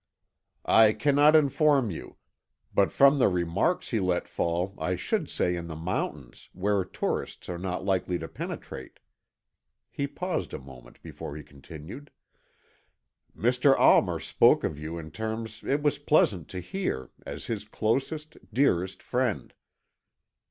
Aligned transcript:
"I 0.65 0.93
cannot 0.93 1.35
inform 1.35 1.91
you, 1.91 2.15
but 2.73 2.91
from 2.91 3.19
the 3.19 3.27
remarks 3.27 3.89
he 3.91 3.99
let 3.99 4.27
fall, 4.27 4.73
I 4.79 4.95
should 4.95 5.29
say 5.29 5.55
in 5.55 5.67
the 5.67 5.75
mountains, 5.75 6.49
where 6.53 6.83
tourists 6.83 7.47
are 7.49 7.59
not 7.59 7.85
likely 7.85 8.17
to 8.17 8.27
penetrate." 8.27 8.97
He 9.91 10.07
paused 10.07 10.55
a 10.55 10.57
moment 10.57 11.03
before 11.03 11.37
he 11.37 11.43
continued: 11.43 12.09
"Mr. 13.37 13.77
Almer 13.77 14.19
spoke 14.19 14.63
of 14.63 14.79
you, 14.79 14.97
in 14.97 15.11
terms 15.11 15.63
it 15.63 15.83
was 15.83 15.99
pleasant 15.99 16.47
to 16.47 16.61
hear, 16.61 17.11
as 17.27 17.45
his 17.45 17.65
closest, 17.65 18.37
dearest 18.51 19.03
friend." 19.03 19.53